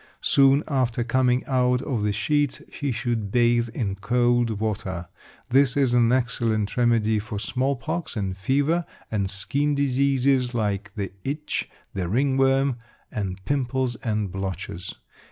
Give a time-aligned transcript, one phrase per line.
[0.23, 5.07] Soon after coming out of the sheets he should bathe in cold water.
[5.51, 11.11] This is an excellent remedy for small pox and fever, and skin diseases like the
[11.23, 12.77] itch, the ringworm,
[13.11, 14.91] and pimples and blotches.